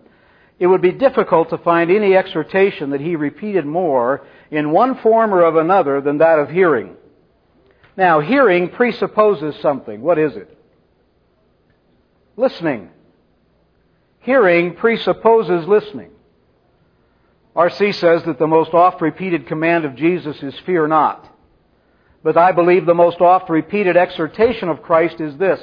[0.60, 5.34] it would be difficult to find any exhortation that he repeated more in one form
[5.34, 6.96] or of another than that of hearing.
[7.96, 10.02] Now, hearing presupposes something.
[10.02, 10.58] What is it?
[12.38, 12.90] Listening.
[14.20, 16.12] Hearing presupposes listening.
[17.56, 17.94] R.C.
[17.94, 21.26] says that the most oft repeated command of Jesus is fear not.
[22.24, 25.60] But I believe the most oft repeated exhortation of Christ is this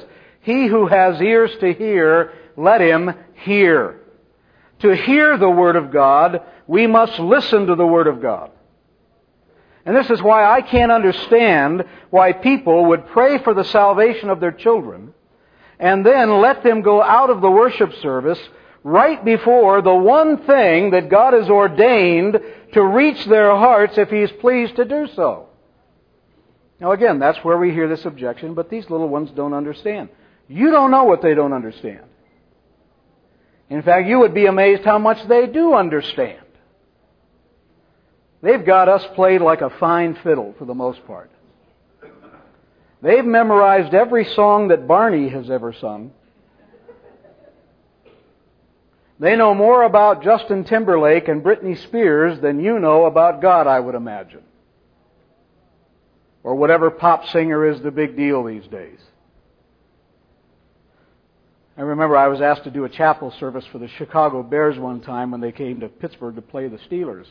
[0.47, 3.11] He who has ears to hear, let him
[3.43, 3.99] hear.
[4.79, 8.51] To hear the Word of God, we must listen to the Word of God.
[9.85, 14.39] And this is why I can't understand why people would pray for the salvation of
[14.39, 15.13] their children
[15.79, 18.39] and then let them go out of the worship service
[18.85, 22.39] right before the one thing that God has ordained
[22.71, 25.49] to reach their hearts if He's pleased to do so.
[26.79, 30.07] Now again, that's where we hear this objection, but these little ones don't understand.
[30.47, 32.05] You don't know what they don't understand.
[33.69, 36.39] In fact, you would be amazed how much they do understand.
[38.41, 41.31] They've got us played like a fine fiddle for the most part.
[43.01, 46.11] They've memorized every song that Barney has ever sung.
[49.19, 53.79] They know more about Justin Timberlake and Britney Spears than you know about God, I
[53.79, 54.43] would imagine.
[56.43, 58.99] Or whatever pop singer is the big deal these days.
[61.77, 64.99] I remember I was asked to do a chapel service for the Chicago Bears one
[64.99, 67.27] time when they came to Pittsburgh to play the Steelers.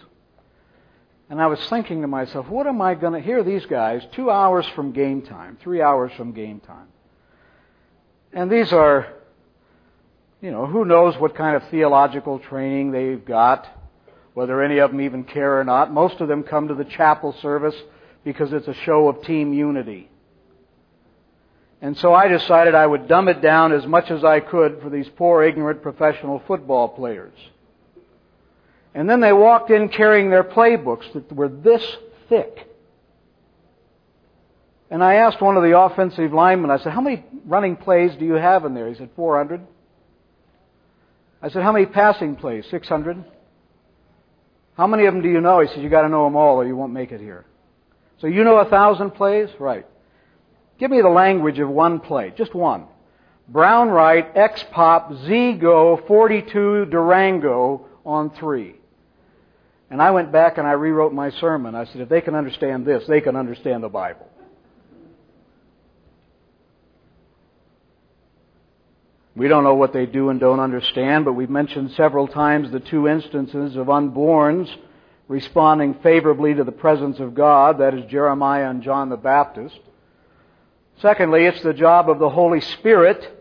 [1.28, 4.30] And I was thinking to myself, what am I going to hear these guys two
[4.30, 6.86] hours from game time, three hours from game time?
[8.32, 9.08] And these are,
[10.40, 13.66] you know, who knows what kind of theological training they've got,
[14.34, 15.92] whether any of them even care or not.
[15.92, 17.74] Most of them come to the chapel service
[18.22, 20.08] because it's a show of team unity.
[21.80, 24.88] And so I decided I would dumb it down as much as I could for
[24.88, 27.34] these poor, ignorant professional football players.
[28.94, 31.84] And then they walked in carrying their playbooks that were this
[32.30, 32.66] thick.
[34.90, 38.24] And I asked one of the offensive linemen, I said, How many running plays do
[38.24, 38.88] you have in there?
[38.88, 39.60] He said, 400.
[41.42, 42.64] I said, How many passing plays?
[42.70, 43.22] 600.
[44.76, 45.60] How many of them do you know?
[45.60, 47.44] He said, You got to know them all or you won't make it here.
[48.20, 49.50] So you know a thousand plays?
[49.58, 49.86] Right.
[50.78, 52.86] Give me the language of one play, just one.
[53.48, 58.74] Brown right, X pop, Z go, 42 Durango on three.
[59.88, 61.74] And I went back and I rewrote my sermon.
[61.74, 64.28] I said, if they can understand this, they can understand the Bible.
[69.36, 72.80] We don't know what they do and don't understand, but we've mentioned several times the
[72.80, 74.74] two instances of unborns
[75.28, 79.78] responding favorably to the presence of God, that is Jeremiah and John the Baptist.
[81.00, 83.32] Secondly, it's the job of the Holy Spirit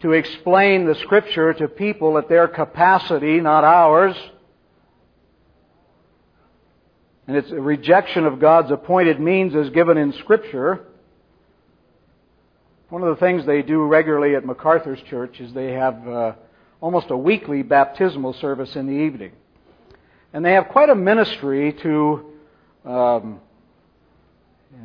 [0.00, 4.14] to explain the Scripture to people at their capacity, not ours.
[7.26, 10.84] And it's a rejection of God's appointed means as given in Scripture.
[12.90, 16.32] One of the things they do regularly at MacArthur's church is they have uh,
[16.82, 19.32] almost a weekly baptismal service in the evening.
[20.34, 22.32] And they have quite a ministry to
[22.84, 23.40] um,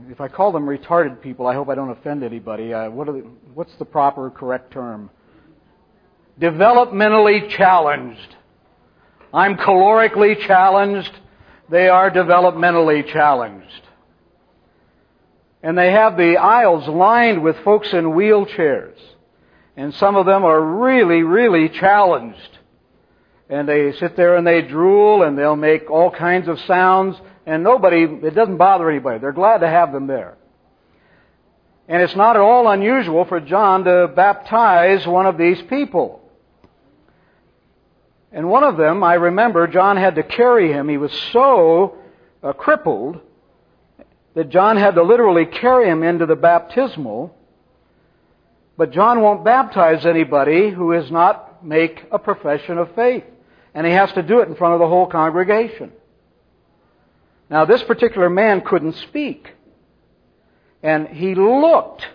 [0.10, 2.74] if I call them retarded people, I hope I don't offend anybody.
[2.74, 5.10] Uh, what the, what's the proper, correct term?
[6.40, 8.36] Developmentally challenged.
[9.34, 11.12] I'm calorically challenged.
[11.70, 13.66] They are developmentally challenged.
[15.62, 18.98] And they have the aisles lined with folks in wheelchairs.
[19.76, 22.58] And some of them are really, really challenged.
[23.50, 27.18] And they sit there and they drool and they'll make all kinds of sounds
[27.50, 29.18] and nobody, it doesn't bother anybody.
[29.18, 30.38] They're glad to have them there.
[31.88, 36.22] And it's not at all unusual for John to baptize one of these people.
[38.32, 40.88] And one of them, I remember, John had to carry him.
[40.90, 41.98] He was so
[42.44, 43.20] uh, crippled
[44.36, 47.36] that John had to literally carry him into the baptismal.
[48.78, 53.24] But John won't baptize anybody who does not make a profession of faith.
[53.74, 55.94] And he has to do it in front of the whole congregation.
[57.50, 59.54] Now, this particular man couldn't speak.
[60.84, 62.06] And he looked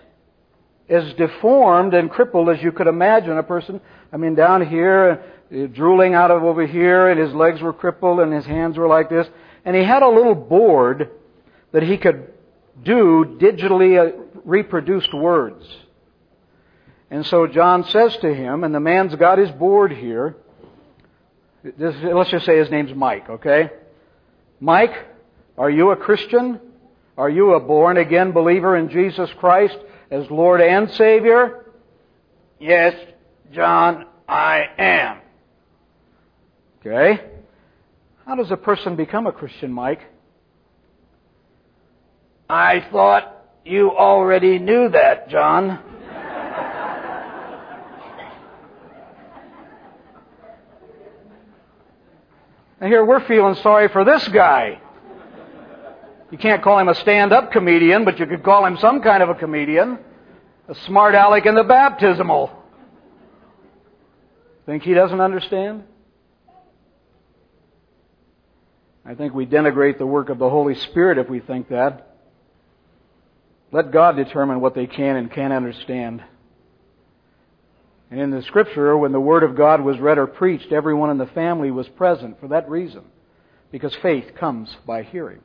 [0.87, 3.81] as deformed and crippled as you could imagine a person.
[4.13, 8.19] I mean, down here, uh, drooling out of over here, and his legs were crippled,
[8.19, 9.27] and his hands were like this.
[9.65, 11.09] And he had a little board
[11.71, 12.31] that he could
[12.83, 15.65] do digitally uh, reproduced words.
[17.11, 20.35] And so John says to him, and the man's got his board here.
[21.77, 23.69] let's just say his name's Mike, okay?
[24.59, 24.93] Mike,
[25.57, 26.59] are you a Christian?
[27.17, 29.77] Are you a born again believer in Jesus Christ
[30.11, 31.65] as Lord and Savior?
[32.59, 32.93] Yes,
[33.53, 35.19] John, I am.
[36.79, 37.21] Okay.
[38.25, 40.01] How does a person become a Christian, Mike?
[42.49, 45.79] I thought you already knew that, John.
[52.79, 54.79] and here we're feeling sorry for this guy.
[56.31, 59.29] You can't call him a stand-up comedian, but you could call him some kind of
[59.29, 59.99] a comedian.
[60.67, 62.51] A smart aleck in the baptismal.
[64.65, 65.83] Think he doesn't understand?
[69.05, 72.15] I think we denigrate the work of the Holy Spirit if we think that.
[73.71, 76.23] Let God determine what they can and can't understand.
[78.09, 81.19] And in the scripture, when the Word of God was read or preached, everyone in
[81.19, 83.03] the family was present for that reason.
[83.71, 85.41] Because faith comes by hearing.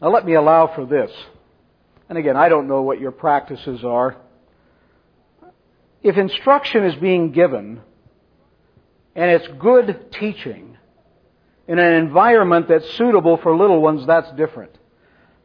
[0.00, 1.10] Now let me allow for this.
[2.08, 4.16] And again, I don't know what your practices are.
[6.02, 7.80] If instruction is being given
[9.14, 10.76] and it's good teaching
[11.66, 14.76] in an environment that's suitable for little ones, that's different.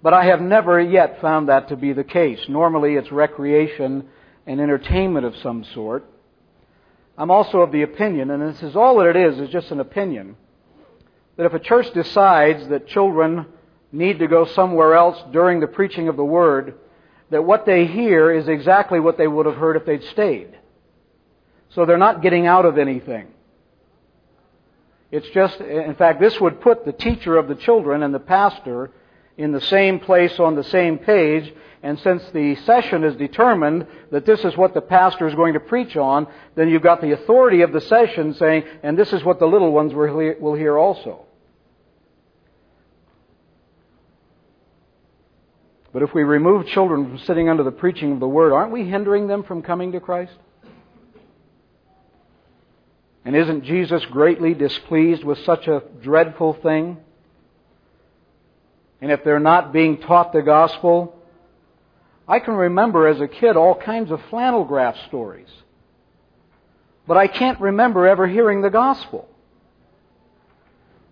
[0.03, 2.39] But I have never yet found that to be the case.
[2.47, 4.07] Normally it's recreation
[4.45, 6.05] and entertainment of some sort.
[7.17, 9.79] I'm also of the opinion, and this is all that it is, is just an
[9.79, 10.35] opinion,
[11.37, 13.45] that if a church decides that children
[13.91, 16.75] need to go somewhere else during the preaching of the Word,
[17.29, 20.57] that what they hear is exactly what they would have heard if they'd stayed.
[21.69, 23.27] So they're not getting out of anything.
[25.11, 28.91] It's just, in fact, this would put the teacher of the children and the pastor
[29.37, 31.53] in the same place on the same page.
[31.83, 35.59] And since the session is determined that this is what the pastor is going to
[35.59, 39.39] preach on, then you've got the authority of the session saying, and this is what
[39.39, 41.25] the little ones will hear also.
[45.93, 48.85] But if we remove children from sitting under the preaching of the Word, aren't we
[48.85, 50.33] hindering them from coming to Christ?
[53.25, 56.97] And isn't Jesus greatly displeased with such a dreadful thing?
[59.01, 61.15] And if they're not being taught the gospel,
[62.27, 65.49] I can remember as a kid all kinds of flannel graph stories.
[67.05, 69.27] But I can't remember ever hearing the gospel.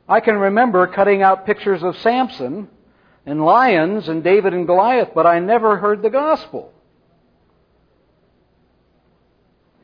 [0.08, 2.70] I can remember cutting out pictures of Samson
[3.30, 6.74] and lions and David and Goliath, but I never heard the gospel.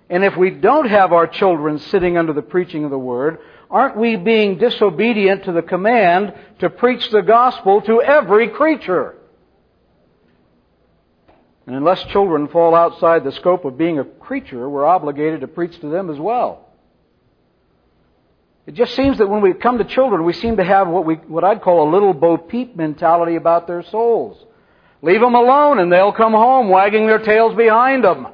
[0.10, 3.38] And if we don't have our children sitting under the preaching of the word,
[3.70, 9.16] aren't we being disobedient to the command to preach the gospel to every creature?
[11.68, 15.80] And unless children fall outside the scope of being a creature, we're obligated to preach
[15.82, 16.65] to them as well.
[18.68, 21.16] It just seems that when we come to children, we seem to have what we,
[21.16, 24.44] what I'd call a little Bo Peep mentality about their souls.
[25.02, 28.28] Leave them alone and they'll come home wagging their tails behind them.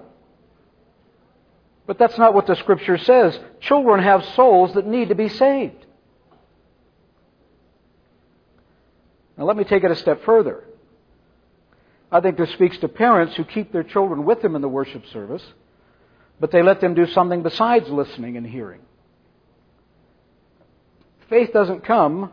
[1.86, 3.38] But that's not what the scripture says.
[3.60, 5.86] Children have souls that need to be saved.
[9.38, 10.64] Now let me take it a step further.
[12.10, 15.06] I think this speaks to parents who keep their children with them in the worship
[15.08, 15.44] service,
[16.40, 18.82] but they let them do something besides listening and hearing.
[21.32, 22.30] Faith doesn't come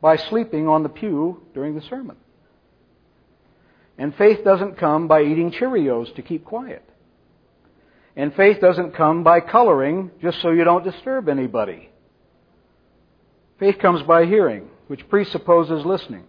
[0.00, 2.16] by sleeping on the pew during the sermon.
[3.98, 6.82] And faith doesn't come by eating Cheerios to keep quiet.
[8.16, 11.90] And faith doesn't come by coloring just so you don't disturb anybody.
[13.58, 16.24] Faith comes by hearing, which presupposes listening.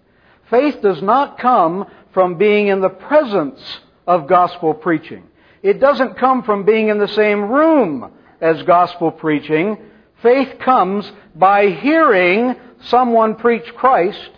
[0.49, 3.61] Faith does not come from being in the presence
[4.05, 5.23] of gospel preaching.
[5.61, 9.77] It doesn't come from being in the same room as gospel preaching.
[10.23, 12.55] Faith comes by hearing
[12.85, 14.31] someone preach Christ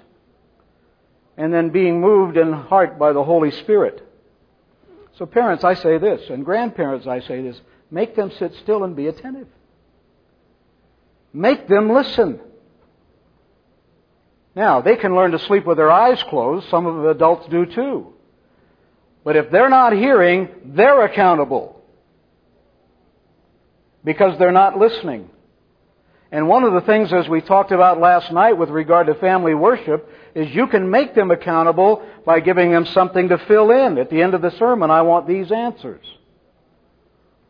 [1.37, 4.01] and then being moved in heart by the Holy Spirit.
[5.17, 7.61] So, parents, I say this, and grandparents, I say this
[7.91, 9.47] make them sit still and be attentive.
[11.31, 12.39] Make them listen.
[14.55, 16.67] Now, they can learn to sleep with their eyes closed.
[16.69, 18.13] Some of the adults do too.
[19.23, 21.81] But if they're not hearing, they're accountable.
[24.03, 25.29] Because they're not listening.
[26.31, 29.53] And one of the things, as we talked about last night with regard to family
[29.53, 33.97] worship, is you can make them accountable by giving them something to fill in.
[33.97, 36.05] At the end of the sermon, I want these answers.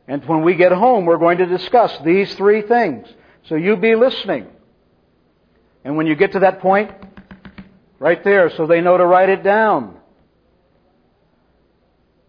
[0.07, 3.07] And when we get home, we're going to discuss these three things.
[3.47, 4.47] So you be listening.
[5.83, 6.91] And when you get to that point,
[7.99, 9.97] right there, so they know to write it down.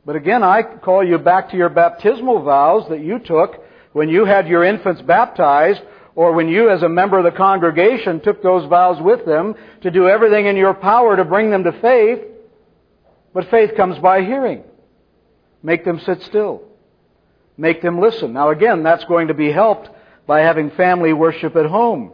[0.05, 4.24] But again, I call you back to your baptismal vows that you took when you
[4.24, 5.82] had your infants baptized
[6.16, 9.90] or when you as a member of the congregation took those vows with them to
[9.90, 12.20] do everything in your power to bring them to faith,
[13.34, 14.64] but faith comes by hearing.
[15.62, 16.62] Make them sit still.
[17.58, 18.32] Make them listen.
[18.32, 19.90] Now again, that's going to be helped
[20.26, 22.12] by having family worship at home.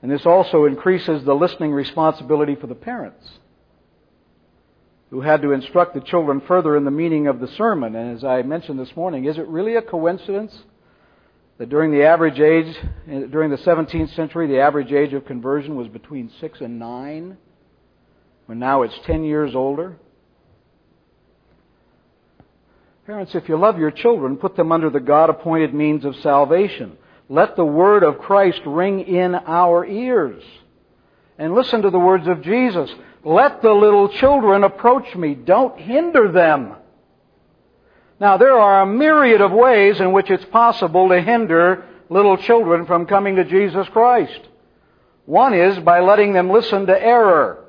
[0.00, 3.30] And this also increases the listening responsibility for the parents
[5.10, 7.94] who had to instruct the children further in the meaning of the sermon.
[7.94, 10.58] And as I mentioned this morning, is it really a coincidence
[11.58, 12.76] that during the average age,
[13.06, 17.36] during the 17th century, the average age of conversion was between 6 and 9,
[18.46, 19.96] when now it's 10 years older.
[23.06, 26.96] Parents, if you love your children, put them under the God appointed means of salvation.
[27.28, 30.42] Let the word of Christ ring in our ears.
[31.38, 32.90] And listen to the words of Jesus.
[33.24, 35.34] Let the little children approach me.
[35.34, 36.76] Don't hinder them.
[38.24, 42.86] Now, there are a myriad of ways in which it's possible to hinder little children
[42.86, 44.40] from coming to Jesus Christ.
[45.26, 47.66] One is by letting them listen to error.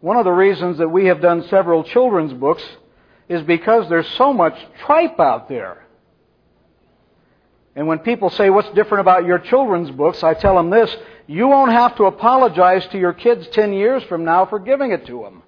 [0.00, 2.64] One of the reasons that we have done several children's books
[3.28, 5.86] is because there's so much tripe out there.
[7.76, 10.24] And when people say, What's different about your children's books?
[10.24, 10.92] I tell them this
[11.28, 15.06] you won't have to apologize to your kids 10 years from now for giving it
[15.06, 15.44] to them.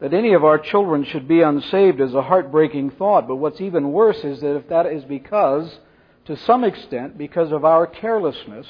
[0.00, 3.26] That any of our children should be unsaved is a heartbreaking thought.
[3.26, 5.78] But what's even worse is that if that is because,
[6.26, 8.66] to some extent, because of our carelessness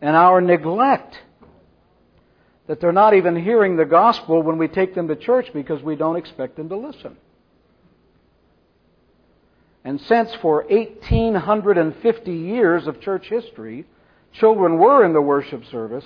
[0.00, 1.16] and our neglect,
[2.68, 5.96] that they're not even hearing the gospel when we take them to church because we
[5.96, 7.16] don't expect them to listen.
[9.84, 13.84] And since for 1850 years of church history,
[14.32, 16.04] children were in the worship service,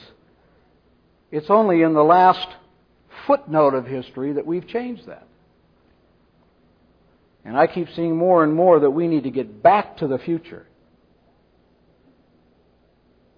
[1.31, 2.49] it's only in the last
[3.27, 5.27] footnote of history that we've changed that.
[7.45, 10.19] And I keep seeing more and more that we need to get back to the
[10.19, 10.67] future.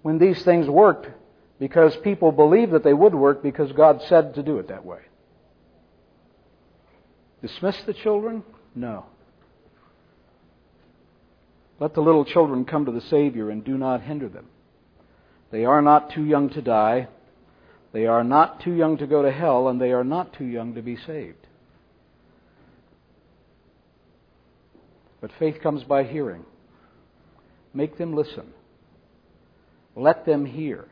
[0.03, 1.09] When these things worked
[1.59, 5.01] because people believed that they would work because God said to do it that way.
[7.43, 8.43] Dismiss the children?
[8.74, 9.07] No.
[11.80, 14.47] Let the little children come to the Savior and do not hinder them.
[15.51, 17.09] They are not too young to die.
[17.99, 20.76] They are not too young to go to hell, and they are not too young
[20.76, 21.49] to be saved.
[25.20, 26.44] But faith comes by hearing.
[27.74, 28.53] Make them listen.
[29.96, 30.86] Let them hear.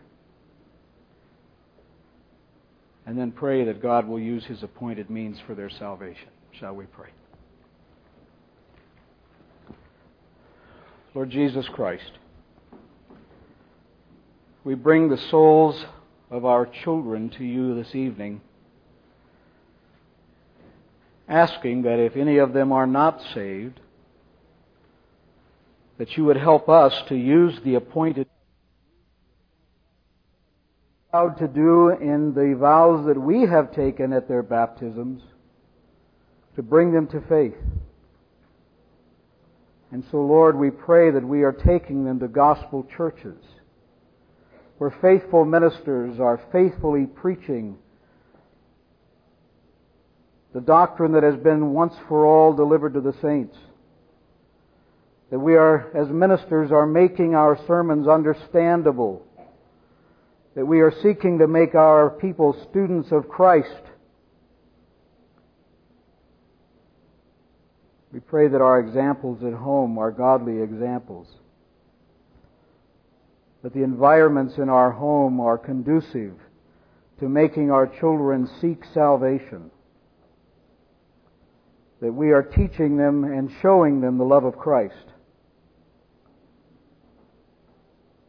[3.06, 6.30] And then pray that God will use His appointed means for their salvation.
[6.58, 7.10] Shall we pray?
[11.14, 12.10] Lord Jesus Christ,
[14.64, 15.84] we bring the souls
[16.30, 18.40] of our children to you this evening,
[21.28, 23.80] asking that if any of them are not saved,
[25.98, 28.26] that you would help us to use the appointed
[31.38, 35.22] to do in the vows that we have taken at their baptisms
[36.54, 37.56] to bring them to faith.
[39.92, 43.38] And so, Lord, we pray that we are taking them to gospel churches
[44.78, 47.76] where faithful ministers are faithfully preaching
[50.52, 53.56] the doctrine that has been once for all delivered to the saints.
[55.30, 59.26] That we are, as ministers, are making our sermons understandable
[60.56, 63.82] that we are seeking to make our people students of Christ.
[68.10, 71.28] We pray that our examples at home are godly examples.
[73.66, 76.34] That the environments in our home are conducive
[77.18, 79.72] to making our children seek salvation.
[82.00, 84.94] That we are teaching them and showing them the love of Christ.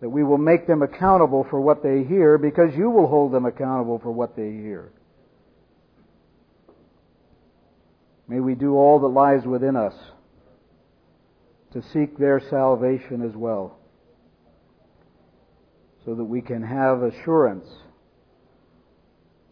[0.02, 3.46] That we will make them accountable for what they hear because you will hold them
[3.46, 4.92] accountable for what they hear.
[8.28, 9.94] May we do all that lies within us
[11.74, 13.78] to seek their salvation as well,
[16.08, 17.68] so that we can have assurance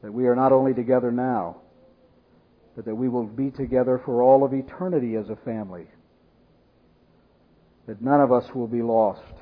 [0.02, 1.58] that we are not only together now,
[2.78, 5.86] but that we will be together for all of eternity as a family,
[7.88, 9.34] that none of us will be lost.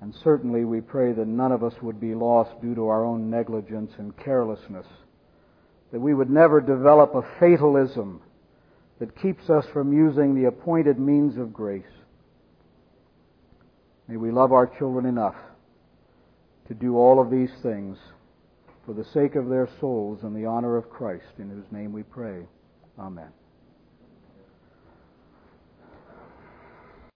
[0.00, 3.28] And certainly we pray that none of us would be lost due to our own
[3.28, 4.86] negligence and carelessness
[5.90, 8.20] that we would never develop a fatalism
[9.00, 11.82] that keeps us from using the appointed means of grace.
[14.08, 15.36] May we love our children enough
[16.66, 17.98] to do all of these things
[18.86, 22.02] for the sake of their souls and the honor of Christ, in whose name we
[22.02, 22.46] pray.
[22.98, 23.28] Amen.